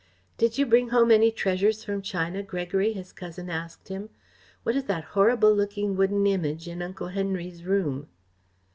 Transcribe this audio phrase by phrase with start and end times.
[0.39, 4.09] "Did you bring home any treasures from China, Gregory?" his cousin asked him.
[4.63, 8.07] "What is that horrible looking wooden Image in Uncle Henry's room?"